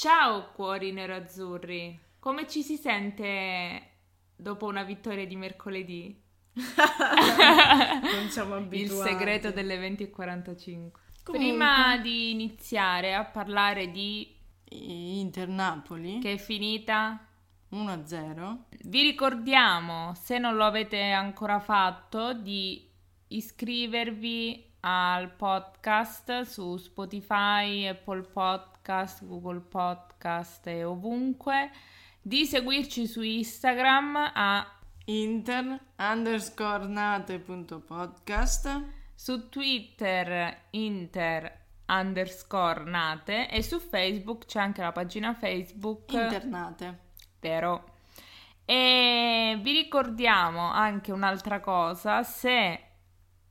Ciao 0.00 0.52
cuori 0.52 0.92
nero-azzurri, 0.92 2.00
come 2.20 2.48
ci 2.48 2.62
si 2.62 2.78
sente 2.78 3.88
dopo 4.34 4.64
una 4.64 4.82
vittoria 4.82 5.26
di 5.26 5.36
mercoledì? 5.36 6.18
non 6.54 8.30
siamo 8.30 8.54
abituati. 8.54 8.80
Il 8.80 9.18
segreto 9.18 9.50
delle 9.50 9.76
20.45. 9.76 10.10
Comunque. 10.14 10.90
Prima 11.22 11.98
di 11.98 12.30
iniziare 12.30 13.14
a 13.14 13.26
parlare 13.26 13.90
di 13.90 14.34
Inter 14.70 15.48
Napoli, 15.48 16.18
che 16.20 16.32
è 16.32 16.38
finita 16.38 17.22
1-0, 17.70 18.56
vi 18.84 19.02
ricordiamo, 19.02 20.14
se 20.14 20.38
non 20.38 20.56
lo 20.56 20.64
avete 20.64 21.10
ancora 21.10 21.60
fatto, 21.60 22.32
di 22.32 22.88
iscrivervi 23.28 24.69
al 24.80 25.30
podcast 25.32 26.42
su 26.42 26.76
Spotify, 26.76 27.86
Apple 27.86 28.22
Podcast, 28.22 29.24
Google 29.24 29.60
Podcast 29.60 30.66
e 30.66 30.84
ovunque, 30.84 31.70
di 32.22 32.46
seguirci 32.46 33.06
su 33.06 33.22
Instagram 33.22 34.32
a 34.34 34.66
inter 35.06 35.78
underscore 35.98 36.86
nate.podcast, 36.86 38.84
su 39.14 39.48
Twitter 39.48 40.68
inter 40.70 41.58
underscore 41.86 42.84
nate 42.84 43.48
e 43.50 43.62
su 43.62 43.80
Facebook 43.80 44.46
c'è 44.46 44.60
anche 44.60 44.82
la 44.82 44.92
pagina 44.92 45.34
Facebook 45.34 46.12
internate. 46.12 46.98
Vero. 47.40 47.84
E 48.64 49.58
vi 49.60 49.72
ricordiamo 49.72 50.70
anche 50.70 51.10
un'altra 51.12 51.60
cosa, 51.60 52.22
se 52.22 52.89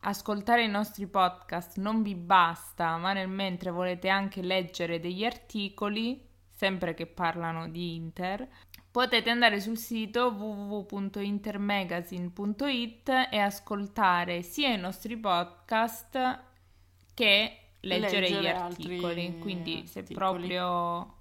ascoltare 0.02 0.64
i 0.64 0.70
nostri 0.70 1.08
podcast 1.08 1.78
non 1.78 2.02
vi 2.02 2.16
basta, 2.16 2.98
ma 2.98 3.14
nel 3.14 3.28
mentre 3.28 3.72
volete 3.72 4.10
anche 4.10 4.42
leggere 4.42 5.00
degli 5.00 5.26
articoli, 5.26 6.28
sempre 6.50 6.94
che 6.94 7.06
parlano 7.06 7.70
di 7.70 7.96
Inter, 7.96 8.48
potete 8.92 9.30
andare 9.30 9.60
sul 9.60 9.78
sito 9.78 10.28
www.intermagazine.it 10.28 13.10
e 13.30 13.38
ascoltare 13.38 14.42
sia 14.42 14.74
i 14.74 14.78
nostri 14.78 15.18
podcast 15.18 16.40
che 17.14 17.58
leggere, 17.82 18.22
leggere 18.22 18.42
gli 18.42 18.48
articoli. 18.48 19.38
Quindi 19.40 19.86
se 19.86 20.00
articoli. 20.00 20.26
proprio 20.26 21.18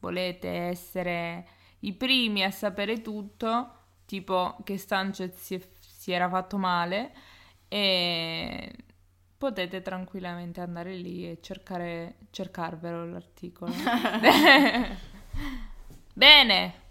volete 0.00 0.48
essere 0.48 1.46
i 1.80 1.92
primi 1.92 2.44
a 2.44 2.50
sapere 2.50 3.02
tutto, 3.02 3.72
tipo 4.06 4.56
che 4.64 4.78
Sanchez 4.78 5.36
si, 5.36 5.62
si 5.80 6.12
era 6.12 6.28
fatto 6.28 6.56
male, 6.56 7.12
e 7.68 8.72
potete 9.36 9.82
tranquillamente 9.82 10.60
andare 10.60 10.94
lì 10.94 11.28
e 11.28 11.38
cercare, 11.40 12.16
cercarvelo 12.30 13.06
l'articolo. 13.06 13.72
Bene. 16.14 16.84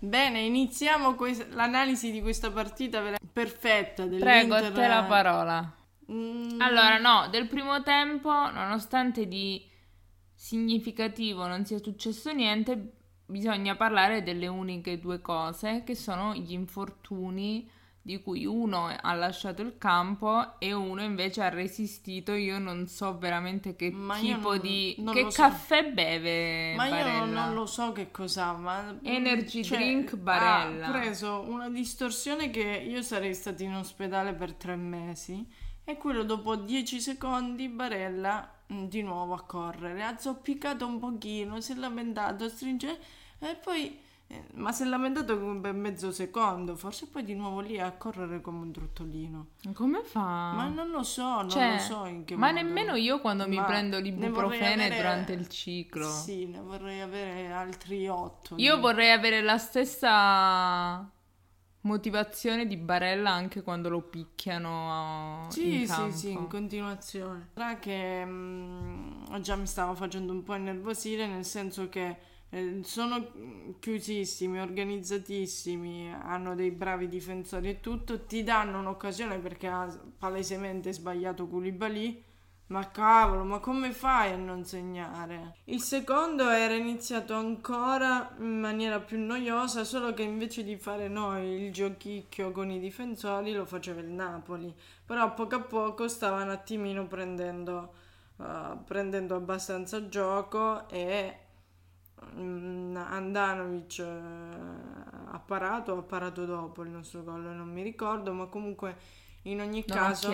Bene, 0.00 0.40
iniziamo 0.40 1.14
que- 1.14 1.48
l'analisi 1.50 2.12
di 2.12 2.20
questa 2.20 2.52
partita 2.52 3.00
vera- 3.00 3.18
perfetta 3.32 4.06
Prego, 4.06 4.54
a 4.54 4.70
te 4.70 4.86
la 4.86 5.02
parola. 5.04 5.74
Mm. 6.12 6.60
Allora, 6.60 6.98
no, 6.98 7.28
del 7.30 7.48
primo 7.48 7.82
tempo, 7.82 8.30
nonostante 8.30 9.26
di 9.26 9.66
significativo 10.34 11.46
non 11.48 11.64
sia 11.64 11.78
successo 11.78 12.30
niente, 12.30 12.92
bisogna 13.26 13.74
parlare 13.74 14.22
delle 14.22 14.46
uniche 14.46 15.00
due 15.00 15.20
cose 15.20 15.82
che 15.84 15.96
sono 15.96 16.32
gli 16.34 16.52
infortuni 16.52 17.68
di 18.08 18.22
cui 18.22 18.46
uno 18.46 18.86
ha 18.86 19.12
lasciato 19.12 19.60
il 19.60 19.76
campo 19.76 20.58
e 20.58 20.72
uno 20.72 21.02
invece 21.02 21.42
ha 21.42 21.50
resistito. 21.50 22.32
Io 22.32 22.58
non 22.58 22.86
so 22.86 23.18
veramente 23.18 23.76
che 23.76 23.90
ma 23.90 24.16
tipo 24.16 24.52
non, 24.52 24.60
di... 24.60 24.94
Non 24.96 25.12
che 25.12 25.26
caffè 25.26 25.82
so. 25.84 25.90
beve 25.90 26.74
Ma 26.74 26.88
Barella. 26.88 27.12
io 27.12 27.24
non 27.26 27.52
lo 27.52 27.66
so 27.66 27.92
che 27.92 28.10
cos'ha, 28.10 28.52
ma... 28.54 28.98
Energy 29.02 29.62
cioè, 29.62 29.76
drink 29.76 30.16
Barella. 30.16 30.86
Ha 30.86 30.90
preso 30.90 31.44
una 31.48 31.68
distorsione 31.68 32.48
che 32.48 32.62
io 32.62 33.02
sarei 33.02 33.34
stata 33.34 33.62
in 33.62 33.74
ospedale 33.74 34.32
per 34.32 34.54
tre 34.54 34.74
mesi 34.74 35.46
e 35.84 35.98
quello 35.98 36.22
dopo 36.22 36.56
dieci 36.56 37.02
secondi 37.02 37.68
Barella 37.68 38.50
mm, 38.72 38.84
di 38.84 39.02
nuovo 39.02 39.34
a 39.34 39.42
correre. 39.42 40.02
Ha 40.02 40.16
zoppicato 40.16 40.86
un 40.86 40.98
pochino, 40.98 41.60
si 41.60 41.72
è 41.72 41.74
lamentato, 41.74 42.48
stringe 42.48 42.98
e 43.38 43.54
poi 43.62 44.06
eh, 44.30 44.44
ma 44.56 44.72
si 44.72 44.82
è 44.82 44.86
lamentato 44.86 45.38
per 45.58 45.72
mezzo 45.72 46.12
secondo, 46.12 46.76
forse 46.76 47.06
poi 47.06 47.24
di 47.24 47.34
nuovo 47.34 47.60
lì 47.60 47.80
a 47.80 47.90
correre 47.92 48.42
come 48.42 48.58
un 48.60 48.72
trottolino. 48.72 49.46
Come 49.72 50.02
fa? 50.02 50.52
Ma 50.52 50.68
non 50.68 50.90
lo 50.90 51.02
so, 51.02 51.22
non 51.22 51.48
cioè, 51.48 51.72
lo 51.72 51.78
so 51.78 52.04
in 52.04 52.24
che 52.24 52.36
ma 52.36 52.48
modo. 52.48 52.60
Ma 52.60 52.62
nemmeno 52.62 52.94
io 52.94 53.20
quando 53.20 53.44
ma 53.44 53.48
mi 53.48 53.62
prendo 53.64 53.98
l'ibuprofene 53.98 54.84
avere... 54.84 54.96
durante 54.96 55.32
il 55.32 55.48
ciclo. 55.48 56.06
Sì, 56.10 56.46
ne 56.46 56.60
vorrei 56.60 57.00
avere 57.00 57.50
altri 57.50 58.06
otto. 58.06 58.54
Io 58.58 58.74
di... 58.74 58.80
vorrei 58.82 59.12
avere 59.12 59.40
la 59.40 59.56
stessa 59.56 61.10
motivazione 61.82 62.66
di 62.66 62.76
Barella 62.76 63.30
anche 63.30 63.62
quando 63.62 63.88
lo 63.88 64.02
picchiano 64.02 65.46
sì, 65.48 65.80
in 65.80 65.88
sì, 65.88 66.12
sì, 66.12 66.30
in 66.32 66.48
continuazione. 66.48 67.48
Sarà 67.54 67.78
che 67.78 68.26
mh, 68.26 69.24
mm, 69.30 69.36
già 69.40 69.56
mi 69.56 69.66
stava 69.66 69.94
facendo 69.94 70.32
un 70.32 70.42
po' 70.42 70.54
innervosire 70.54 71.26
nel 71.26 71.46
senso 71.46 71.88
che 71.88 72.36
eh, 72.50 72.80
sono 72.82 73.76
chiusissimi, 73.78 74.60
organizzatissimi, 74.60 76.12
hanno 76.12 76.54
dei 76.54 76.70
bravi 76.70 77.08
difensori 77.08 77.68
e 77.68 77.80
tutto, 77.80 78.24
ti 78.24 78.42
danno 78.42 78.78
un'occasione 78.78 79.38
perché 79.38 79.66
ha 79.66 79.86
palesemente 80.18 80.92
sbagliato 80.92 81.46
Koulibaly, 81.46 82.24
ma 82.68 82.90
cavolo, 82.90 83.44
ma 83.44 83.60
come 83.60 83.92
fai 83.92 84.32
a 84.32 84.36
non 84.36 84.64
segnare? 84.64 85.56
Il 85.64 85.80
secondo 85.80 86.48
era 86.48 86.74
iniziato 86.74 87.34
ancora 87.34 88.34
in 88.38 88.60
maniera 88.60 89.00
più 89.00 89.18
noiosa, 89.18 89.84
solo 89.84 90.12
che 90.12 90.22
invece 90.22 90.64
di 90.64 90.76
fare 90.76 91.08
noi 91.08 91.64
il 91.64 91.72
giochicchio 91.72 92.52
con 92.52 92.70
i 92.70 92.78
difensori 92.78 93.52
lo 93.52 93.64
faceva 93.64 94.00
il 94.00 94.10
Napoli, 94.10 94.74
però 95.04 95.22
a 95.22 95.30
poco 95.30 95.54
a 95.54 95.60
poco 95.60 96.08
stava 96.08 96.42
un 96.42 96.50
attimino 96.50 97.06
prendendo, 97.06 97.92
uh, 98.36 98.84
prendendo 98.84 99.34
abbastanza 99.34 100.08
gioco 100.08 100.86
e 100.90 101.47
Andanovic 102.36 103.98
eh, 103.98 104.04
ha 105.30 105.38
parato 105.44 105.92
o 105.92 105.98
ha 105.98 106.02
parato 106.02 106.44
dopo 106.44 106.82
il 106.82 106.90
nostro 106.90 107.22
gol, 107.22 107.42
non 107.42 107.68
mi 107.70 107.82
ricordo, 107.82 108.32
ma 108.32 108.46
comunque 108.46 108.96
in 109.42 109.60
ogni 109.60 109.84
non 109.86 109.96
caso... 109.96 110.30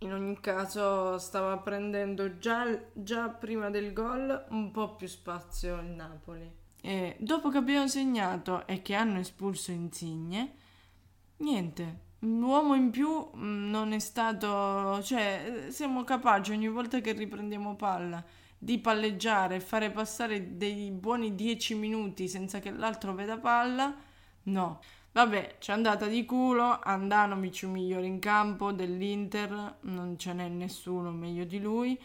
In 0.00 0.12
ogni 0.12 0.38
caso 0.38 1.18
stava 1.18 1.58
prendendo 1.58 2.38
già, 2.38 2.64
già 2.92 3.30
prima 3.30 3.68
del 3.68 3.92
gol 3.92 4.46
un 4.50 4.70
po' 4.70 4.94
più 4.94 5.08
spazio 5.08 5.80
il 5.80 5.88
Napoli. 5.88 6.48
E 6.80 7.16
dopo 7.18 7.48
che 7.48 7.58
abbiamo 7.58 7.88
segnato 7.88 8.64
e 8.68 8.80
che 8.80 8.94
hanno 8.94 9.18
espulso 9.18 9.72
Insigne, 9.72 10.52
niente, 11.38 11.98
l'uomo 12.20 12.76
in 12.76 12.90
più 12.90 13.28
mm, 13.34 13.70
non 13.70 13.90
è 13.92 13.98
stato... 13.98 15.02
cioè 15.02 15.66
siamo 15.70 16.04
capaci 16.04 16.52
ogni 16.52 16.68
volta 16.68 17.00
che 17.00 17.10
riprendiamo 17.10 17.74
palla 17.74 18.24
di 18.58 18.78
palleggiare 18.78 19.56
e 19.56 19.60
fare 19.60 19.90
passare 19.90 20.56
dei 20.56 20.90
buoni 20.90 21.34
10 21.34 21.74
minuti 21.76 22.28
senza 22.28 22.58
che 22.58 22.70
l'altro 22.70 23.14
veda 23.14 23.38
palla, 23.38 23.94
no. 24.44 24.80
Vabbè, 25.12 25.56
c'è 25.58 25.72
andata 25.72 26.06
di 26.06 26.24
culo, 26.24 26.78
Andanovic 26.80 27.64
migliore 27.64 28.06
in 28.06 28.18
campo 28.18 28.72
dell'Inter, 28.72 29.76
non 29.82 30.18
ce 30.18 30.32
n'è 30.32 30.48
nessuno 30.48 31.10
meglio 31.10 31.44
di 31.44 31.60
lui, 31.60 31.98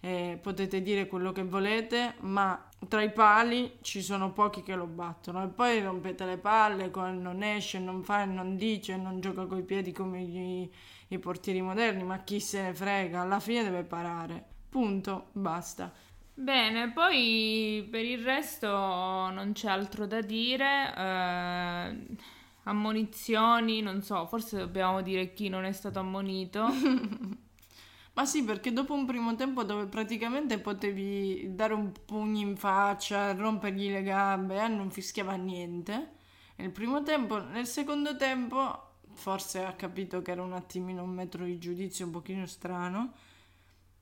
eh, 0.00 0.38
potete 0.40 0.82
dire 0.82 1.06
quello 1.06 1.32
che 1.32 1.44
volete, 1.44 2.14
ma 2.20 2.68
tra 2.88 3.02
i 3.02 3.10
pali 3.12 3.78
ci 3.80 4.02
sono 4.02 4.32
pochi 4.32 4.62
che 4.62 4.74
lo 4.74 4.86
battono 4.86 5.42
e 5.42 5.48
poi 5.48 5.80
rompete 5.80 6.24
le 6.24 6.36
palle, 6.38 6.90
con 6.90 7.20
non 7.20 7.42
esce, 7.42 7.78
non 7.78 8.02
fa, 8.02 8.24
non 8.24 8.56
dice, 8.56 8.96
non 8.96 9.20
gioca 9.20 9.46
coi 9.46 9.62
piedi 9.62 9.92
come 9.92 10.22
gli, 10.22 10.68
i 11.08 11.18
portieri 11.18 11.62
moderni, 11.62 12.02
ma 12.02 12.22
chi 12.22 12.40
se 12.40 12.62
ne 12.62 12.74
frega, 12.74 13.20
alla 13.22 13.40
fine 13.40 13.62
deve 13.62 13.84
parare. 13.84 14.56
Punto, 14.68 15.28
basta. 15.32 15.92
Bene, 16.34 16.92
poi 16.92 17.86
per 17.90 18.04
il 18.04 18.22
resto 18.22 18.68
non 18.68 19.50
c'è 19.54 19.68
altro 19.68 20.06
da 20.06 20.20
dire. 20.20 20.94
Eh, 20.96 22.16
ammonizioni, 22.64 23.80
non 23.80 24.02
so, 24.02 24.26
forse 24.26 24.58
dobbiamo 24.58 25.00
dire 25.02 25.32
chi 25.32 25.48
non 25.48 25.64
è 25.64 25.72
stato 25.72 25.98
ammonito. 25.98 26.66
Ma 28.14 28.24
sì, 28.26 28.44
perché 28.44 28.72
dopo 28.72 28.94
un 28.94 29.06
primo 29.06 29.34
tempo 29.36 29.62
dove 29.64 29.86
praticamente 29.86 30.58
potevi 30.58 31.54
dare 31.54 31.72
un 31.74 31.92
pugno 32.04 32.40
in 32.40 32.56
faccia, 32.56 33.32
rompergli 33.32 33.90
le 33.90 34.02
gambe, 34.02 34.62
eh, 34.62 34.68
non 34.68 34.90
fischiava 34.90 35.34
niente. 35.34 36.14
Nel 36.56 36.70
primo 36.70 37.02
tempo, 37.02 37.40
nel 37.40 37.66
secondo 37.66 38.16
tempo, 38.16 38.96
forse 39.12 39.64
ha 39.64 39.72
capito 39.74 40.20
che 40.22 40.32
era 40.32 40.42
un 40.42 40.52
attimino 40.52 41.02
un 41.02 41.10
metro 41.10 41.44
di 41.44 41.58
giudizio 41.58 42.06
un 42.06 42.10
pochino 42.12 42.46
strano 42.46 43.12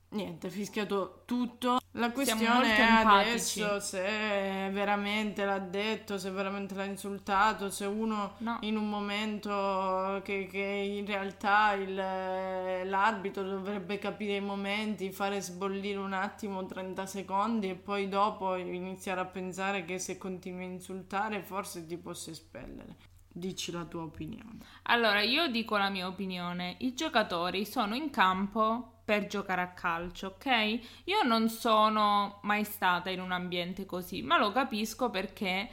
Niente, 0.09 0.49
fischiato 0.49 1.23
tutto. 1.25 1.79
La 1.91 2.11
questione 2.11 2.77
è 2.77 2.81
adesso 2.81 3.81
se 3.81 4.69
veramente 4.71 5.43
l'ha 5.43 5.59
detto, 5.59 6.17
se 6.17 6.29
veramente 6.29 6.75
l'ha 6.75 6.85
insultato, 6.85 7.69
se 7.69 7.85
uno 7.85 8.35
no. 8.37 8.59
in 8.61 8.77
un 8.77 8.89
momento 8.89 10.21
che, 10.23 10.47
che 10.49 10.59
in 10.59 11.05
realtà 11.05 11.73
il, 11.73 11.93
l'arbitro 11.93 13.43
dovrebbe 13.43 13.97
capire 13.99 14.37
i 14.37 14.41
momenti, 14.41 15.11
fare 15.11 15.41
sbollire 15.41 15.97
un 15.97 16.13
attimo 16.13 16.65
30 16.65 17.05
secondi 17.05 17.69
e 17.69 17.75
poi 17.75 18.07
dopo 18.07 18.55
iniziare 18.55 19.19
a 19.19 19.25
pensare 19.25 19.83
che 19.83 19.99
se 19.99 20.17
continui 20.17 20.63
a 20.63 20.67
insultare 20.67 21.41
forse 21.41 21.85
ti 21.85 21.97
possa 21.97 22.31
espellere. 22.31 22.95
Dici 23.27 23.71
la 23.71 23.83
tua 23.83 24.03
opinione. 24.03 24.59
Allora, 24.83 25.21
io 25.21 25.47
dico 25.47 25.77
la 25.77 25.89
mia 25.89 26.07
opinione. 26.07 26.77
I 26.79 26.95
giocatori 26.95 27.65
sono 27.65 27.93
in 27.93 28.09
campo 28.09 28.93
per 29.07 29.27
giocare 29.27 29.61
a 29.61 29.69
calcio, 29.69 30.35
ok? 30.35 30.79
Io 31.05 31.23
non 31.23 31.47
sono 31.47 32.39
mai 32.41 32.65
stata 32.65 33.09
in 33.09 33.21
un 33.21 33.31
ambiente 33.31 33.85
così, 33.85 34.21
ma 34.21 34.37
lo 34.37 34.51
capisco 34.51 35.09
perché 35.09 35.69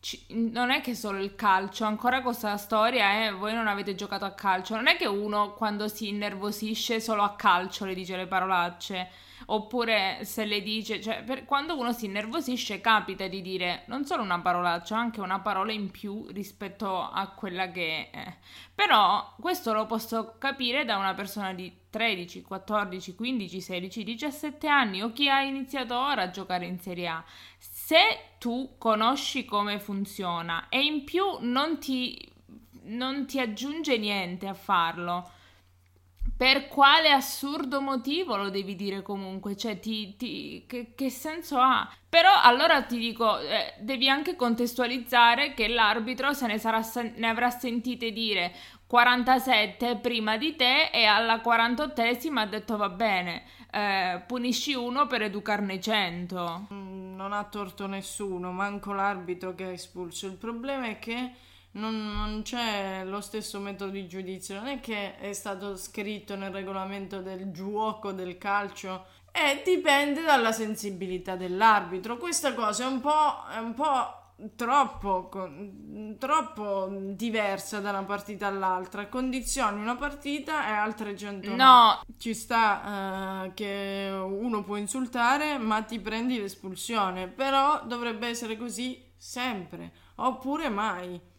ci, 0.00 0.26
non 0.50 0.70
è 0.72 0.80
che 0.80 0.96
solo 0.96 1.18
il 1.18 1.36
calcio, 1.36 1.84
ancora 1.84 2.22
questa 2.22 2.56
storia 2.56 3.24
è 3.24 3.32
voi 3.32 3.54
non 3.54 3.68
avete 3.68 3.94
giocato 3.94 4.24
a 4.24 4.32
calcio, 4.32 4.74
non 4.74 4.88
è 4.88 4.96
che 4.96 5.06
uno 5.06 5.52
quando 5.52 5.86
si 5.86 6.08
innervosisce 6.08 7.00
solo 7.00 7.22
a 7.22 7.36
calcio 7.36 7.84
le 7.84 7.94
dice 7.94 8.16
le 8.16 8.26
parolacce 8.26 9.08
oppure 9.46 10.24
se 10.24 10.44
le 10.44 10.62
dice, 10.62 11.00
cioè 11.00 11.22
per, 11.22 11.44
quando 11.44 11.78
uno 11.78 11.92
si 11.92 12.06
innervosisce 12.06 12.80
capita 12.80 13.26
di 13.26 13.42
dire 13.42 13.84
non 13.86 14.04
solo 14.04 14.22
una 14.22 14.40
parolaccia, 14.40 14.96
anche 14.96 15.20
una 15.20 15.40
parola 15.40 15.72
in 15.72 15.90
più 15.90 16.26
rispetto 16.30 17.00
a 17.00 17.28
quella 17.28 17.70
che 17.70 18.10
è. 18.10 18.36
Però 18.74 19.34
questo 19.38 19.72
lo 19.72 19.86
posso 19.86 20.36
capire 20.38 20.84
da 20.84 20.96
una 20.96 21.14
persona 21.14 21.52
di 21.52 21.80
13, 21.90 22.42
14, 22.42 23.14
15, 23.14 23.60
16, 23.60 24.04
17 24.04 24.66
anni 24.66 25.02
o 25.02 25.12
chi 25.12 25.28
ha 25.28 25.42
iniziato 25.42 25.98
ora 25.98 26.22
a 26.22 26.30
giocare 26.30 26.64
in 26.64 26.78
Serie 26.78 27.06
A. 27.08 27.24
Se 27.58 27.98
tu 28.38 28.76
conosci 28.78 29.44
come 29.44 29.78
funziona 29.78 30.68
e 30.70 30.82
in 30.82 31.04
più 31.04 31.24
non 31.40 31.78
ti, 31.78 32.32
non 32.84 33.26
ti 33.26 33.38
aggiunge 33.38 33.98
niente 33.98 34.46
a 34.46 34.54
farlo, 34.54 35.30
per 36.36 36.66
quale 36.66 37.10
assurdo 37.10 37.80
motivo 37.80 38.36
lo 38.36 38.50
devi 38.50 38.74
dire 38.74 39.02
comunque? 39.02 39.56
Cioè, 39.56 39.78
ti, 39.78 40.16
ti, 40.16 40.64
che, 40.66 40.92
che, 40.94 41.08
senso 41.08 41.58
ha? 41.58 41.88
Però 42.08 42.30
allora 42.42 42.82
ti 42.82 42.98
dico, 42.98 43.38
eh, 43.38 43.74
devi 43.78 44.08
anche 44.08 44.34
contestualizzare 44.34 45.54
che 45.54 45.68
l'arbitro 45.68 46.32
se 46.32 46.46
ne, 46.48 46.58
sarà, 46.58 46.82
ne 47.14 47.28
avrà 47.28 47.50
sentite 47.50 48.10
dire 48.10 48.52
47 48.86 49.96
prima 49.96 50.36
di 50.36 50.56
te 50.56 50.90
e 50.92 51.04
alla 51.04 51.36
48esima 51.36 52.38
ha 52.40 52.46
detto 52.46 52.76
va 52.76 52.88
bene, 52.88 53.44
eh, 53.70 54.22
punisci 54.26 54.74
uno 54.74 55.06
per 55.06 55.22
educarne 55.22 55.80
100. 55.80 56.66
Mm, 56.72 57.14
non 57.14 57.32
ha 57.32 57.44
torto 57.44 57.86
nessuno, 57.86 58.52
manco 58.52 58.92
l'arbitro 58.92 59.54
che 59.54 59.64
ha 59.64 59.70
espulso. 59.70 60.26
Il 60.26 60.36
problema 60.36 60.88
è 60.88 60.98
che 60.98 61.32
non, 61.72 62.12
non, 62.12 62.42
c'è 62.42 63.02
lo 63.04 63.20
stesso 63.20 63.58
metodo 63.58 63.92
di 63.92 64.06
giudizio, 64.06 64.56
non 64.56 64.68
è 64.68 64.80
che 64.80 65.16
è 65.16 65.32
stato 65.32 65.76
scritto 65.76 66.36
nel 66.36 66.50
regolamento 66.50 67.20
del 67.20 67.50
gioco 67.50 68.12
del 68.12 68.36
calcio 68.38 69.06
e 69.32 69.62
dipende 69.64 70.22
dalla 70.22 70.52
sensibilità 70.52 71.36
dell'arbitro. 71.36 72.18
Questa 72.18 72.52
cosa 72.52 72.84
è 72.84 72.86
un 72.86 73.00
po', 73.00 73.46
è 73.50 73.58
un 73.58 73.72
po' 73.72 74.22
troppo, 74.56 75.30
troppo 76.18 76.88
diversa 76.90 77.80
da 77.80 77.90
una 77.90 78.04
partita 78.04 78.46
all'altra. 78.46 79.08
Condizioni 79.08 79.80
una 79.80 79.96
partita 79.96 80.68
e 80.68 80.72
altre 80.72 81.16
cento 81.16 81.50
no. 81.50 81.56
no. 81.56 82.00
Ci 82.18 82.34
sta 82.34 83.44
uh, 83.46 83.54
che 83.54 84.10
uno 84.12 84.62
può 84.62 84.76
insultare, 84.76 85.58
ma 85.58 85.82
ti 85.82 85.98
prendi 86.00 86.38
l'espulsione. 86.38 87.28
Però 87.28 87.82
dovrebbe 87.86 88.28
essere 88.28 88.56
così 88.56 89.02
sempre, 89.16 89.92
oppure 90.16 90.68
mai. 90.68 91.30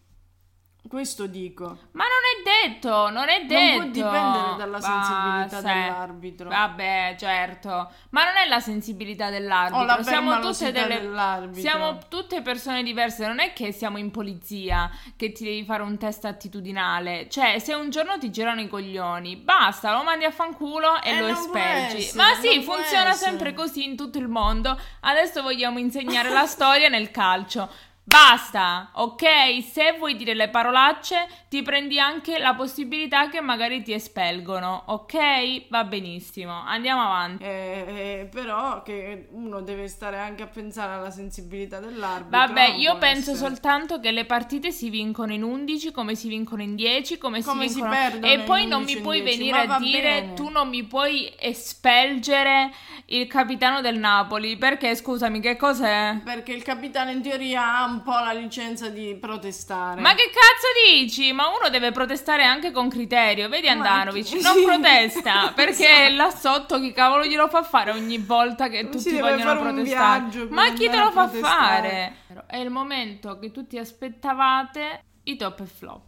Questo 0.94 1.26
dico. 1.26 1.64
Ma 1.94 2.04
non 2.04 2.22
è 2.30 2.68
detto, 2.68 3.10
non 3.10 3.28
è 3.28 3.46
detto. 3.46 3.78
Non 3.80 3.92
può 3.92 4.04
dipendere 4.04 4.56
dalla 4.58 4.80
sensibilità 4.80 5.62
Basta. 5.62 5.62
dell'arbitro. 5.62 6.50
Vabbè, 6.50 7.16
certo. 7.18 7.92
Ma 8.12 8.26
non 8.26 8.36
è 8.38 8.48
la 8.48 8.60
sensibilità 8.60 9.32
dell'arbitro. 9.32 9.82
O 9.82 9.86
la 9.86 10.04
siamo 10.04 10.40
tutte 10.40 10.72
delle 10.72 11.00
dell'arbitro. 11.00 11.62
Siamo 11.62 11.98
tutte 12.10 12.44
persone 12.44 12.84
diverse, 12.84 13.26
non 13.26 13.40
è 13.40 13.54
che 13.54 13.72
siamo 13.72 13.98
in 13.98 14.12
polizia 14.12 14.92
che 15.16 15.32
ti 15.32 15.44
devi 15.44 15.64
fare 15.64 15.82
un 15.82 15.98
test 15.98 16.26
attitudinale. 16.26 17.28
Cioè, 17.28 17.58
se 17.58 17.74
un 17.74 17.90
giorno 17.90 18.20
ti 18.20 18.30
girano 18.30 18.62
i 18.62 18.68
coglioni, 18.68 19.36
basta, 19.36 19.94
lo 19.94 20.04
mandi 20.04 20.26
a 20.26 20.32
fanculo 20.32 21.02
e, 21.02 21.10
e 21.10 21.20
lo 21.22 21.26
espelgi. 21.26 21.98
Essere, 21.98 22.24
Ma 22.24 22.36
sì, 22.36 22.62
funziona 22.62 23.14
sempre 23.14 23.56
così 23.56 23.84
in 23.84 23.98
tutto 23.98 24.20
il 24.20 24.28
mondo. 24.28 24.80
Adesso 25.00 25.42
vogliamo 25.42 25.80
insegnare 25.80 26.30
la 26.30 26.46
storia 26.46 26.88
nel 26.88 27.10
calcio. 27.10 27.68
Basta, 28.06 28.90
ok? 28.96 29.64
Se 29.64 29.96
vuoi 29.98 30.18
dire 30.18 30.34
le 30.34 30.50
parolacce, 30.50 31.26
ti 31.48 31.62
prendi 31.62 32.00
anche 32.00 32.38
la 32.38 32.54
possibilità 32.54 33.30
che 33.30 33.40
magari 33.40 33.82
ti 33.82 33.94
espelgono, 33.94 34.84
ok? 34.88 35.70
Va 35.70 35.86
benissimo, 35.86 36.52
andiamo 36.52 37.02
avanti. 37.02 37.44
Eh, 37.46 37.86
eh, 37.88 38.30
però 38.30 38.84
che 38.84 39.30
uno 39.32 39.62
deve 39.62 39.88
stare 39.88 40.18
anche 40.18 40.44
a 40.44 40.48
pensare 40.48 40.94
alla 40.94 41.12
sensibilità 41.12 41.80
dell'arbitro. 41.80 42.38
Vabbè, 42.38 42.76
io 42.76 42.98
penso 42.98 43.32
essere. 43.32 43.48
soltanto 43.48 44.02
che 44.02 44.12
le 44.12 44.26
partite 44.26 44.72
si 44.72 44.90
vincono 44.90 45.32
in 45.32 45.42
11, 45.42 45.92
come 45.92 46.16
si 46.16 46.28
vincono 46.28 46.62
in 46.62 46.76
10, 46.76 47.18
come, 47.18 47.42
come 47.42 47.70
si 47.70 47.76
vincono... 47.76 47.94
Si 47.94 48.20
e 48.20 48.40
poi 48.40 48.68
non 48.68 48.84
mi 48.84 49.00
puoi 49.00 49.22
venire 49.22 49.62
a 49.62 49.80
dire, 49.80 50.02
bene. 50.02 50.34
tu 50.34 50.50
non 50.50 50.68
mi 50.68 50.84
puoi 50.84 51.34
espelgere 51.40 52.70
il 53.06 53.28
capitano 53.28 53.80
del 53.80 53.98
Napoli, 53.98 54.58
perché 54.58 54.94
scusami, 54.94 55.40
che 55.40 55.56
cos'è? 55.56 56.20
Perché 56.22 56.52
il 56.52 56.64
capitano 56.64 57.12
in 57.12 57.22
teoria 57.22 57.78
ha 57.78 57.93
un 57.94 58.02
po' 58.02 58.20
la 58.20 58.34
licenza 58.34 58.90
di 58.90 59.16
protestare. 59.16 60.02
Ma 60.02 60.14
che 60.16 60.26
cazzo 60.26 60.68
dici? 60.92 61.32
Ma 61.32 61.48
uno 61.48 61.70
deve 61.70 61.92
protestare 61.92 62.44
anche 62.44 62.72
con 62.72 62.90
criterio. 62.90 63.48
Vedi 63.48 63.68
Andanovic, 63.68 64.26
chi... 64.26 64.42
non 64.42 64.62
protesta 64.66 65.52
perché 65.56 66.10
là 66.10 66.32
sotto 66.32 66.80
chi 66.80 66.92
cavolo 66.92 67.26
glielo 67.26 67.48
fa 67.48 67.64
fare 67.64 67.92
ogni 67.92 68.18
volta 68.18 68.68
che 68.68 68.86
tutti 68.86 69.00
si 69.00 69.20
vogliono 69.20 69.60
protestare. 69.60 70.48
Ma 70.50 70.74
chi 70.74 70.90
te 70.90 70.98
lo 70.98 71.12
fa 71.12 71.28
fare? 71.28 72.18
È 72.48 72.58
il 72.58 72.70
momento 72.72 73.38
che 73.38 73.52
tutti 73.52 73.78
aspettavate 73.78 75.04
i 75.24 75.36
top 75.36 75.60
e 75.60 75.66
flop. 75.66 76.02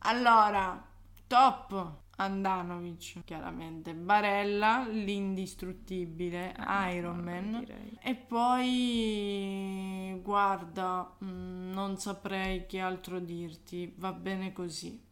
Allora, 0.00 0.82
top 1.26 2.04
Andanovic, 2.16 3.24
chiaramente, 3.24 3.94
Barella, 3.94 4.86
l'indistruttibile, 4.88 6.54
ah, 6.56 6.90
Iron 6.90 7.18
Man. 7.18 7.66
E 8.02 8.14
poi, 8.14 10.18
guarda, 10.22 11.14
mh, 11.18 11.26
mm, 11.26 11.72
non 11.72 11.98
saprei 11.98 12.66
che 12.66 12.80
altro 12.80 13.18
dirti, 13.18 13.92
va 13.96 14.12
bene 14.12 14.52
così 14.52 15.04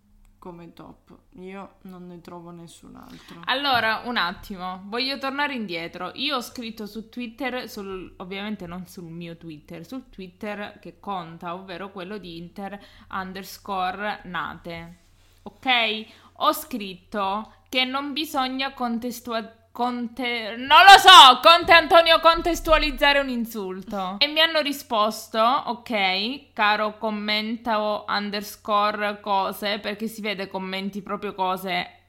come 0.45 0.75
top. 0.75 1.17
Io 1.39 1.77
non 1.83 2.07
ne 2.07 2.21
trovo 2.21 2.51
nessun 2.51 2.97
altro. 2.97 3.41
Allora, 3.47 4.03
un 4.05 4.19
attimo, 4.19 4.83
voglio 4.85 5.19
tornare 5.19 5.55
indietro. 5.55 6.13
Io 6.17 6.37
ho 6.37 6.43
scritto 6.43 6.85
su 6.85 7.09
Twitter, 7.09 7.67
sul, 7.67 8.13
ovviamente 8.19 8.67
non 8.67 8.87
sul 8.87 9.05
mio 9.05 9.39
Twitter, 9.39 9.87
sul 9.87 10.11
Twitter 10.11 10.79
che 10.81 11.01
conta, 11.01 11.55
ovvero 11.55 11.91
quello 11.91 12.19
di 12.19 12.37
Inter 12.37 12.79
underscore 13.09 14.21
Nate. 14.25 14.99
Ok? 15.45 16.07
Ho 16.37 16.53
scritto 16.53 17.53
che 17.69 17.85
non 17.85 18.13
bisogna 18.13 18.73
contestualizzare. 18.73 19.63
Conte... 19.75 20.55
Non 20.57 20.85
lo 20.85 20.99
so, 20.99 21.41
Conte 21.43 21.73
Antonio 21.73 22.21
contestualizzare 22.21 23.19
un 23.19 23.29
insulto. 23.29 24.19
E 24.23 24.29
mi 24.29 24.39
hanno 24.39 24.61
risposto, 24.61 25.41
ok, 25.41 26.53
caro 26.53 26.97
commenta 26.97 27.81
o 27.81 28.05
underscore 28.07 29.19
cose, 29.21 29.81
perché 29.81 30.07
si 30.07 30.21
vede 30.21 30.47
commenti 30.47 31.03
proprio 31.03 31.35
cose 31.35 32.03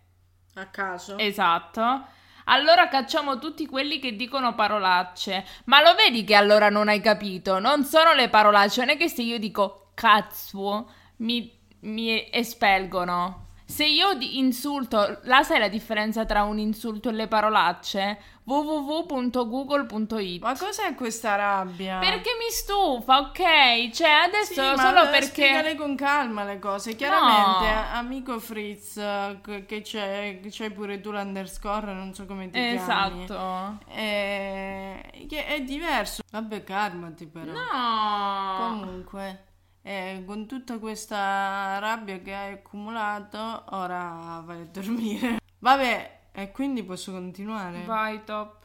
a 0.54 0.68
caso. 0.68 1.18
Esatto. 1.18 2.06
Allora 2.46 2.88
cacciamo 2.88 3.40
tutti 3.40 3.66
quelli 3.66 4.00
che 4.00 4.16
dicono 4.16 4.54
parolacce. 4.54 5.46
Ma 5.66 5.82
lo 5.82 5.96
vedi 5.96 6.24
che 6.24 6.36
allora 6.36 6.70
non 6.70 6.88
hai 6.88 7.02
capito? 7.02 7.60
Non 7.60 7.84
sono 7.84 8.14
le 8.14 8.30
parolacce, 8.30 8.82
non 8.82 8.90
è 8.90 8.98
che 8.98 9.10
se 9.10 9.24
io 9.24 9.40
dico 9.40 9.92
cazzo 9.96 10.92
mi, 11.18 11.52
mi 11.82 12.30
espelgono. 12.32 13.45
Se 13.68 13.84
io 13.84 14.12
insulto, 14.20 15.20
la 15.24 15.42
sai 15.42 15.58
la 15.58 15.68
differenza 15.68 16.24
tra 16.26 16.44
un 16.44 16.60
insulto 16.60 17.10
e 17.10 17.14
le 17.14 17.28
parolacce? 17.28 18.20
www.google.it 18.44 20.42
Ma 20.42 20.56
cos'è 20.56 20.94
questa 20.94 21.36
rabbia? 21.36 21.98
Perché 21.98 22.30
mi 22.38 22.52
stufa, 22.52 23.18
ok? 23.18 23.90
Cioè, 23.90 24.10
adesso 24.28 24.54
sì, 24.54 24.78
solo 24.78 25.10
perché 25.10 25.26
spiegale 25.26 25.74
con 25.76 25.96
calma 25.96 26.44
le 26.44 26.60
cose. 26.60 26.96
Chiaramente, 26.96 27.74
no. 27.74 27.98
amico 27.98 28.40
Fritz, 28.40 29.02
che 29.42 29.82
c'è, 29.82 30.40
c'è 30.48 30.70
pure 30.70 31.02
tu 31.02 31.10
l'underscore, 31.10 31.92
non 31.94 32.14
so 32.14 32.28
come 32.28 32.52
ti 32.52 32.60
esatto. 32.60 33.10
chiami. 33.10 33.24
Esatto. 33.24 33.80
È, 33.92 35.02
è 35.48 35.62
diverso. 35.62 36.22
Vabbè, 36.30 36.64
calmati 36.64 37.26
però. 37.26 37.52
No. 37.52 38.58
Comunque 38.58 39.54
e 39.88 40.24
con 40.26 40.48
tutta 40.48 40.80
questa 40.80 41.78
rabbia 41.78 42.18
che 42.18 42.34
hai 42.34 42.54
accumulato, 42.54 43.66
ora 43.70 44.42
vai 44.44 44.62
a 44.62 44.66
dormire. 44.66 45.38
Vabbè, 45.60 46.22
e 46.32 46.52
quindi 46.52 46.84
posso 46.84 47.12
continuare? 47.12 47.84
Vai, 47.84 48.24
top. 48.24 48.64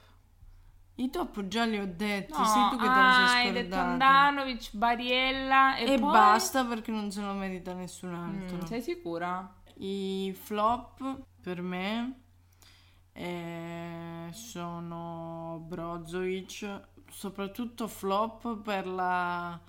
I 0.95 1.11
top 1.11 1.47
già 1.47 1.67
li 1.67 1.79
ho 1.79 1.87
detti, 1.87 2.33
no, 2.33 2.45
sei 2.47 2.71
tu 2.71 2.77
che 2.79 2.85
te 2.85 2.89
ah, 2.89 3.21
lo 3.21 3.27
sei 3.27 3.47
hai 3.47 3.53
detto 3.53 3.75
Andanovic, 3.75 4.75
Bariella 4.75 5.77
e, 5.77 5.93
e 5.93 5.99
poi... 5.99 6.11
basta 6.11 6.65
perché 6.65 6.91
non 6.91 7.11
se 7.11 7.21
lo 7.21 7.35
merita 7.35 7.75
nessun 7.75 8.15
altro. 8.15 8.57
Mm, 8.57 8.65
sei 8.65 8.81
sicura? 8.81 9.57
I 9.75 10.35
flop 10.35 11.21
per 11.43 11.61
me 11.61 12.15
eh, 13.13 14.31
sono 14.33 15.63
Brozovic, 15.67 16.81
soprattutto 17.11 17.89
flop 17.89 18.63
per 18.63 18.87
la... 18.87 19.61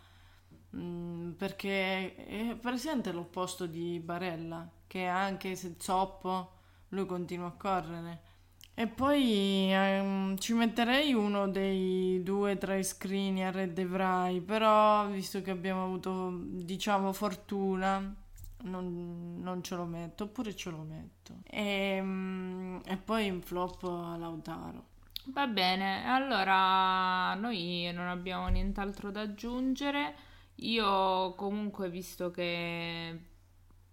Mm, 0.75 1.31
perché 1.31 2.15
è 2.15 2.55
presente 2.59 3.11
l'opposto 3.11 3.65
di 3.65 3.99
Barella, 3.99 4.69
che 4.87 5.05
anche 5.05 5.55
se 5.55 5.75
zoppo 5.77 6.51
lui 6.89 7.05
continua 7.05 7.47
a 7.47 7.51
correre 7.51 8.29
e 8.73 8.87
poi 8.87 9.71
ehm, 9.71 10.37
ci 10.37 10.53
metterei 10.53 11.13
uno 11.13 11.47
dei 11.47 12.23
due 12.23 12.57
tra 12.57 12.75
i 12.75 12.83
screen 12.83 13.37
a 13.39 13.51
Red 13.51 13.73
Devrai, 13.73 14.41
però 14.41 15.07
visto 15.07 15.41
che 15.41 15.51
abbiamo 15.51 15.83
avuto, 15.83 16.31
diciamo, 16.41 17.11
fortuna, 17.13 18.15
non, 18.63 19.39
non 19.39 19.61
ce 19.61 19.75
lo 19.75 19.85
metto, 19.85 20.23
oppure 20.23 20.55
ce 20.55 20.69
lo 20.71 20.79
metto. 20.79 21.35
E, 21.43 21.97
ehm, 21.97 22.81
e 22.85 22.97
poi 22.97 23.25
in 23.27 23.41
flop 23.41 23.83
a 23.83 24.17
Lautaro. 24.17 24.85
Va 25.25 25.45
bene, 25.47 26.07
allora 26.07 27.35
noi 27.35 27.91
non 27.93 28.07
abbiamo 28.07 28.47
nient'altro 28.47 29.11
da 29.11 29.21
aggiungere. 29.21 30.15
Io 30.63 31.33
comunque, 31.35 31.89
visto 31.89 32.29
che 32.31 33.19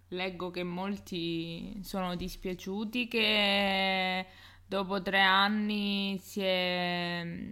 leggo 0.09 0.51
che 0.51 0.63
molti 0.63 1.79
sono 1.83 2.15
dispiaciuti 2.15 3.07
che 3.07 4.25
dopo 4.65 5.01
tre 5.01 5.21
anni 5.21 6.17
si 6.19 6.41
è... 6.41 7.49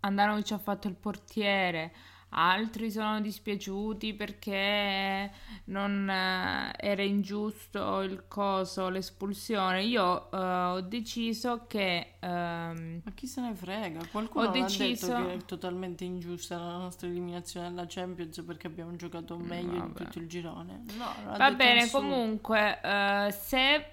Andanovic 0.00 0.52
ha 0.52 0.58
fatto 0.58 0.86
il 0.88 0.94
portiere, 0.96 1.92
altri 2.34 2.90
sono 2.90 3.20
dispiaciuti 3.20 4.14
perché 4.14 5.30
non 5.66 6.08
eh, 6.08 6.72
era 6.76 7.02
ingiusto 7.02 8.00
il 8.02 8.24
coso, 8.28 8.88
l'espulsione. 8.88 9.84
Io 9.84 10.28
uh, 10.30 10.36
ho 10.36 10.80
deciso 10.80 11.66
che... 11.66 12.14
Um, 12.20 13.00
Ma 13.04 13.12
chi 13.14 13.26
se 13.26 13.40
ne 13.40 13.54
frega? 13.54 14.00
Qualcuno 14.10 14.48
ho 14.48 14.50
deciso... 14.50 15.06
detto 15.06 15.26
che 15.26 15.34
è 15.34 15.44
totalmente 15.44 16.04
ingiusta 16.04 16.58
la 16.58 16.76
nostra 16.76 17.06
eliminazione 17.06 17.66
alla 17.66 17.86
Champions 17.88 18.42
perché 18.44 18.66
abbiamo 18.66 18.94
giocato 18.96 19.36
meglio 19.36 19.78
Vabbè. 19.78 19.86
in 19.86 19.94
tutto 19.94 20.18
il 20.18 20.28
girone. 20.28 20.82
No, 20.96 21.36
Va 21.36 21.52
bene, 21.52 21.88
comunque, 21.90 22.80
uh, 22.82 23.30
se 23.30 23.88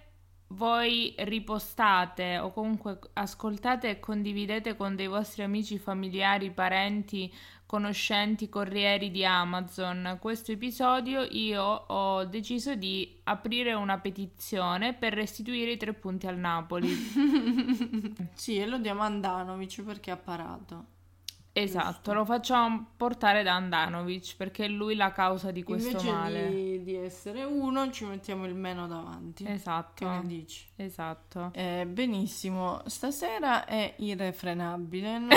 voi 0.51 1.13
ripostate 1.19 2.38
o 2.38 2.51
comunque 2.51 3.00
ascoltate 3.13 3.89
e 3.89 4.00
condividete 4.00 4.75
con 4.75 4.95
dei 4.95 5.07
vostri 5.07 5.43
amici, 5.43 5.77
familiari, 5.77 6.51
parenti, 6.51 7.31
conoscenti, 7.71 8.49
corrieri 8.49 9.11
di 9.11 9.23
Amazon 9.23 10.17
questo 10.19 10.51
episodio, 10.51 11.21
io 11.21 11.63
ho 11.63 12.25
deciso 12.25 12.75
di 12.75 13.21
aprire 13.23 13.71
una 13.71 13.97
petizione 13.97 14.93
per 14.93 15.13
restituire 15.13 15.71
i 15.71 15.77
tre 15.77 15.93
punti 15.93 16.27
al 16.27 16.35
Napoli. 16.35 16.89
sì, 18.35 18.57
e 18.57 18.65
lo 18.65 18.77
diamo 18.77 19.03
a 19.03 19.05
Andanovic 19.05 19.83
perché 19.83 20.11
ha 20.11 20.17
parato. 20.17 20.85
Esatto, 21.53 22.13
lo 22.13 22.24
facciamo 22.24 22.91
portare 22.96 23.43
da 23.43 23.55
Andanovic 23.55 24.36
perché 24.38 24.65
è 24.65 24.67
lui 24.70 24.96
la 24.96 25.12
causa 25.12 25.51
di 25.51 25.63
questo 25.63 25.89
Invece 25.89 26.12
male. 26.12 26.50
Di, 26.50 26.84
di 26.84 26.96
essere 26.96 27.43
uno, 27.43 27.91
ci 27.91 28.05
mettiamo 28.05 28.46
il 28.46 28.55
meno 28.55 28.88
davanti. 28.88 29.46
Esatto. 29.46 30.05
Che 30.05 30.12
ne 30.12 30.25
dici? 30.25 30.65
Esatto. 30.77 31.51
Eh, 31.53 31.86
benissimo, 31.89 32.81
stasera 32.86 33.65
è 33.65 33.96
irrefrenabile, 33.98 35.20
non, 35.20 35.29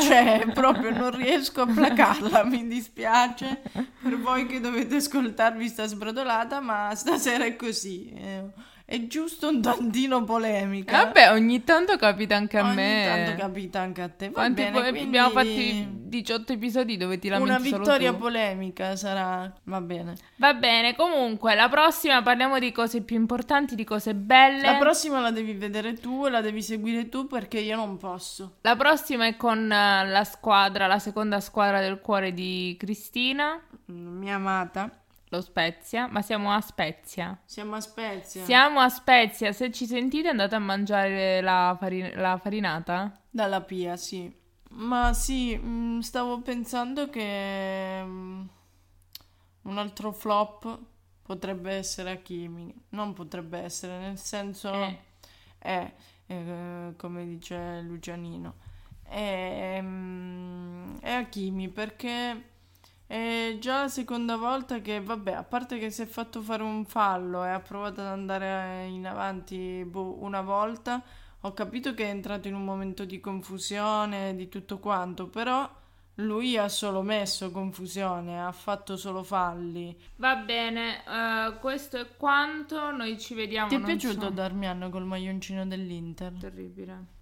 cioè 0.00 0.50
proprio 0.52 0.90
non 0.90 1.16
riesco 1.16 1.62
a 1.62 1.66
placarla, 1.66 2.44
mi 2.44 2.66
dispiace 2.66 3.62
per 4.02 4.18
voi 4.18 4.46
che 4.46 4.58
dovete 4.58 4.96
ascoltarvi 4.96 5.68
sta 5.68 5.86
sbrodolata, 5.86 6.60
ma 6.60 6.92
stasera 6.96 7.44
è 7.44 7.54
così. 7.54 8.10
Eh 8.10 8.70
è 8.92 9.06
giusto 9.06 9.48
un 9.48 9.62
tantino 9.62 10.22
polemica. 10.22 11.04
Vabbè, 11.04 11.32
ogni 11.32 11.64
tanto 11.64 11.96
capita 11.96 12.36
anche 12.36 12.58
a 12.58 12.64
ogni 12.66 12.74
me. 12.74 13.10
Ogni 13.10 13.24
tanto 13.24 13.40
capita 13.40 13.80
anche 13.80 14.02
a 14.02 14.08
te. 14.10 14.26
Va 14.26 14.32
Quanti 14.32 14.62
bene, 14.64 14.72
po- 14.72 14.80
quindi... 14.80 15.00
Abbiamo 15.00 15.30
fatti 15.30 15.88
18 15.90 16.52
episodi 16.52 16.98
dove 16.98 17.18
ti 17.18 17.30
lamenti 17.30 17.68
Una 17.68 17.78
vittoria 17.78 18.12
polemica 18.12 18.94
sarà... 18.94 19.50
Va 19.62 19.80
bene. 19.80 20.14
Va 20.36 20.52
bene, 20.52 20.94
comunque, 20.94 21.54
la 21.54 21.70
prossima 21.70 22.20
parliamo 22.20 22.58
di 22.58 22.70
cose 22.70 23.00
più 23.00 23.16
importanti, 23.16 23.74
di 23.74 23.84
cose 23.84 24.14
belle. 24.14 24.60
La 24.60 24.76
prossima 24.76 25.20
la 25.20 25.30
devi 25.30 25.54
vedere 25.54 25.94
tu 25.94 26.26
e 26.26 26.30
la 26.30 26.42
devi 26.42 26.60
seguire 26.60 27.08
tu 27.08 27.26
perché 27.26 27.60
io 27.60 27.76
non 27.76 27.96
posso. 27.96 28.56
La 28.60 28.76
prossima 28.76 29.24
è 29.26 29.36
con 29.36 29.72
eh, 29.72 30.06
la 30.06 30.24
squadra, 30.24 30.86
la 30.86 30.98
seconda 30.98 31.40
squadra 31.40 31.80
del 31.80 31.98
cuore 32.02 32.34
di 32.34 32.76
Cristina. 32.78 33.58
Mia 33.86 34.34
amata 34.34 35.01
lo 35.32 35.40
Spezia, 35.40 36.08
ma 36.08 36.20
siamo 36.20 36.52
a 36.52 36.60
Spezia. 36.60 37.40
Siamo 37.46 37.74
a 37.74 37.80
Spezia. 37.80 38.44
Siamo 38.44 38.80
a 38.80 38.90
Spezia. 38.90 39.52
Se 39.52 39.72
ci 39.72 39.86
sentite 39.86 40.28
andate 40.28 40.54
a 40.54 40.58
mangiare 40.58 41.40
la, 41.40 41.74
farin- 41.80 42.12
la 42.16 42.36
farinata? 42.36 43.18
Dalla 43.30 43.62
Pia, 43.62 43.96
sì. 43.96 44.30
Ma 44.72 45.14
sì, 45.14 45.56
mm, 45.56 46.00
stavo 46.00 46.40
pensando 46.42 47.08
che 47.08 48.02
mm, 48.04 48.42
un 49.62 49.78
altro 49.78 50.12
flop 50.12 50.78
potrebbe 51.22 51.72
essere 51.72 52.10
Hakimi. 52.10 52.72
Non 52.90 53.14
potrebbe 53.14 53.58
essere, 53.58 53.98
nel 53.98 54.18
senso... 54.18 54.70
Eh. 54.70 54.98
È, 55.56 55.94
eh, 56.26 56.92
come 56.96 57.24
dice 57.24 57.80
Lucianino. 57.80 58.56
È, 59.02 59.80
mh, 59.80 59.86
mm, 59.86 60.96
è 60.98 61.12
Hakimi 61.12 61.68
perché 61.68 62.50
è 63.12 63.58
già 63.58 63.82
la 63.82 63.88
seconda 63.88 64.36
volta 64.36 64.80
che, 64.80 65.02
vabbè, 65.02 65.32
a 65.32 65.42
parte 65.42 65.78
che 65.78 65.90
si 65.90 66.00
è 66.00 66.06
fatto 66.06 66.40
fare 66.40 66.62
un 66.62 66.86
fallo 66.86 67.44
e 67.44 67.50
ha 67.50 67.60
provato 67.60 68.00
ad 68.00 68.06
andare 68.06 68.86
in 68.86 69.06
avanti 69.06 69.84
boh, 69.84 70.22
una 70.22 70.40
volta, 70.40 71.02
ho 71.40 71.52
capito 71.52 71.92
che 71.92 72.04
è 72.04 72.08
entrato 72.08 72.48
in 72.48 72.54
un 72.54 72.64
momento 72.64 73.04
di 73.04 73.20
confusione, 73.20 74.34
di 74.34 74.48
tutto 74.48 74.78
quanto, 74.78 75.28
però 75.28 75.70
lui 76.16 76.56
ha 76.56 76.70
solo 76.70 77.02
messo 77.02 77.50
confusione, 77.50 78.42
ha 78.42 78.52
fatto 78.52 78.96
solo 78.96 79.22
falli. 79.22 79.94
Va 80.16 80.36
bene, 80.36 81.02
uh, 81.06 81.58
questo 81.58 81.98
è 81.98 82.16
quanto, 82.16 82.92
noi 82.92 83.20
ci 83.20 83.34
vediamo. 83.34 83.68
Ti 83.68 83.74
è 83.74 83.80
piaciuto 83.82 84.28
so. 84.28 84.30
Darmian 84.30 84.88
col 84.90 85.04
maglioncino 85.04 85.66
dell'Inter? 85.66 86.32
Terribile. 86.40 87.20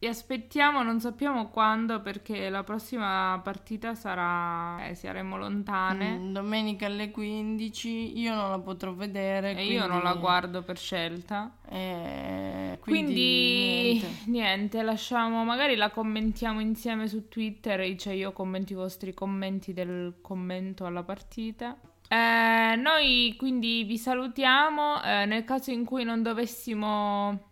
Vi 0.00 0.06
aspettiamo, 0.06 0.84
non 0.84 1.00
sappiamo 1.00 1.48
quando 1.48 2.00
perché 2.00 2.48
la 2.50 2.62
prossima 2.62 3.40
partita 3.42 3.96
sarà, 3.96 4.86
eh, 4.86 4.94
saremo 4.94 5.36
lontane. 5.36 6.18
Mm, 6.18 6.32
domenica 6.32 6.86
alle 6.86 7.10
15, 7.10 8.16
io 8.16 8.32
non 8.32 8.48
la 8.50 8.60
potrò 8.60 8.94
vedere. 8.94 9.50
E 9.50 9.54
quindi... 9.54 9.72
io 9.72 9.88
non 9.88 10.04
la 10.04 10.14
guardo 10.14 10.62
per 10.62 10.78
scelta. 10.78 11.52
Eh, 11.68 12.78
quindi, 12.80 13.12
quindi 13.12 13.92
niente. 13.98 14.30
niente. 14.30 14.82
lasciamo, 14.82 15.42
magari 15.42 15.74
la 15.74 15.90
commentiamo 15.90 16.60
insieme 16.60 17.08
su 17.08 17.26
Twitter, 17.26 17.96
cioè 17.96 18.12
io 18.12 18.30
commento 18.30 18.74
i 18.74 18.76
vostri 18.76 19.12
commenti 19.12 19.72
del 19.72 20.18
commento 20.22 20.86
alla 20.86 21.02
partita. 21.02 21.76
Eh, 22.06 22.76
noi 22.76 23.34
quindi 23.36 23.82
vi 23.82 23.98
salutiamo, 23.98 25.02
eh, 25.02 25.24
nel 25.26 25.42
caso 25.42 25.72
in 25.72 25.84
cui 25.84 26.04
non 26.04 26.22
dovessimo 26.22 27.47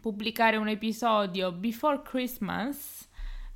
pubblicare 0.00 0.56
un 0.56 0.68
episodio 0.68 1.52
before 1.52 2.02
Christmas. 2.02 3.08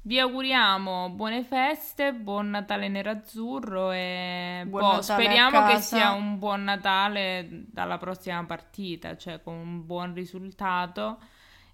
Vi 0.02 0.18
auguriamo 0.18 1.08
buone 1.10 1.42
feste, 1.42 2.12
buon 2.12 2.50
Natale 2.50 2.88
nerazzurro 2.88 3.90
e 3.90 4.64
boh, 4.66 5.00
speriamo 5.00 5.66
che 5.66 5.78
sia 5.80 6.12
un 6.12 6.38
buon 6.38 6.64
Natale 6.64 7.48
dalla 7.48 7.96
prossima 7.96 8.44
partita, 8.44 9.16
cioè 9.16 9.40
con 9.40 9.54
un 9.54 9.86
buon 9.86 10.12
risultato. 10.12 11.18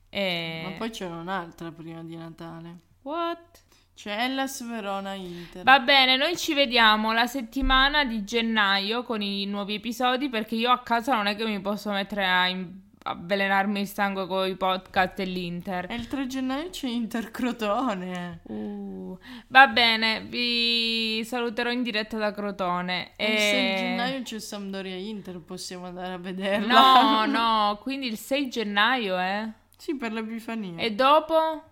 E... 0.09 0.61
Ma 0.65 0.71
poi 0.79 0.91
c'è 0.91 1.07
un'altra 1.07 1.73
prima 1.73 2.05
di 2.05 2.17
Natale. 2.17 2.79
What? 3.03 3.65
C'è 3.95 4.25
Hellas 4.25 4.65
Verona 4.65 5.15
Inter. 5.15 5.65
Va 5.65 5.81
bene, 5.81 6.17
noi 6.17 6.37
ci 6.37 6.55
vediamo 6.55 7.13
la 7.13 7.27
settimana 7.27 8.05
di 8.05 8.23
gennaio 8.23 9.03
con 9.03 9.21
i 9.23 9.45
nuovi 9.47 9.75
episodi 9.75 10.29
perché 10.29 10.55
io 10.55 10.71
a 10.71 10.83
casa 10.83 11.17
non 11.17 11.27
è 11.27 11.35
che 11.35 11.45
mi 11.45 11.61
posso 11.61 11.91
mettere 11.91 12.27
a... 12.27 12.47
In 12.47 12.89
avvelenarmi 13.03 13.81
il 13.81 13.87
sangue 13.87 14.27
con 14.27 14.47
i 14.47 14.57
podcast 14.57 15.19
e 15.21 15.25
l'Inter. 15.25 15.91
E 15.91 15.95
il 15.95 16.07
3 16.07 16.27
gennaio 16.27 16.71
c'è 16.71 16.89
Inter 16.89 17.31
Crotone. 17.31 18.41
Uh, 18.45 19.19
va 19.49 19.69
bene, 19.69 20.23
vi 20.23 21.23
saluterò 21.25 21.71
in 21.71 21.83
diretta 21.83 22.19
da 22.19 22.33
Crotone. 22.33 23.13
E, 23.17 23.25
e... 23.25 23.33
il 23.33 23.39
6 23.39 23.77
gennaio 23.77 24.23
c'è 24.23 24.39
Sampdoria 24.39 24.97
Inter, 24.97 25.41
possiamo 25.41 25.87
andare 25.87 26.13
a 26.13 26.19
vederla. 26.19 27.25
No, 27.25 27.25
no, 27.31 27.79
quindi 27.81 28.07
il 28.07 28.19
6 28.19 28.49
gennaio, 28.49 29.19
eh? 29.19 29.49
Sì, 29.77 29.97
per 29.97 30.13
l'Epifania. 30.13 30.83
E 30.83 30.93
dopo? 30.93 31.65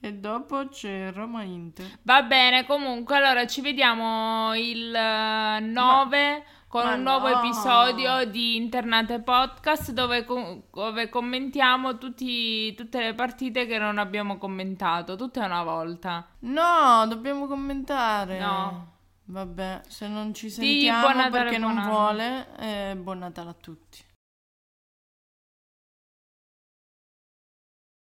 E 0.00 0.12
dopo 0.12 0.68
c'è 0.68 1.10
Roma 1.12 1.42
Inter. 1.42 1.98
Va 2.02 2.22
bene, 2.22 2.66
comunque, 2.66 3.16
allora 3.16 3.46
ci 3.46 3.60
vediamo 3.60 4.54
il 4.54 4.90
9 4.90 5.62
Ma 5.70 6.42
con 6.68 6.84
Ma 6.84 6.94
un 6.94 7.02
no. 7.02 7.18
nuovo 7.18 7.28
episodio 7.28 8.24
di 8.24 8.56
Internate 8.56 9.20
Podcast 9.20 9.92
dove, 9.92 10.26
dove 10.72 11.08
commentiamo 11.08 11.96
tutti, 11.96 12.74
tutte 12.74 13.00
le 13.00 13.14
partite 13.14 13.66
che 13.66 13.78
non 13.78 13.98
abbiamo 13.98 14.36
commentato, 14.36 15.16
tutte 15.16 15.40
una 15.40 15.62
volta. 15.62 16.26
No, 16.40 17.06
dobbiamo 17.08 17.46
commentare. 17.46 18.38
No. 18.38 18.94
Vabbè, 19.28 19.82
se 19.88 20.06
non 20.06 20.34
ci 20.34 20.50
sentiamo 20.50 21.30
perché 21.30 21.58
non 21.58 21.80
vuole, 21.82 22.46
eh, 22.58 22.96
buon 22.96 23.18
Natale 23.18 23.50
a 23.50 23.56
tutti. 23.58 24.04